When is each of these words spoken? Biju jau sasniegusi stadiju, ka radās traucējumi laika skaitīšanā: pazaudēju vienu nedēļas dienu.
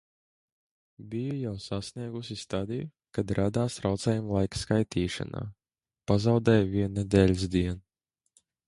Biju 1.11 1.35
jau 1.39 1.51
sasniegusi 1.65 2.37
stadiju, 2.45 2.89
ka 3.17 3.25
radās 3.41 3.77
traucējumi 3.81 4.35
laika 4.39 4.63
skaitīšanā: 4.65 5.45
pazaudēju 6.15 6.73
vienu 6.77 7.01
nedēļas 7.03 7.49
dienu. 7.59 7.81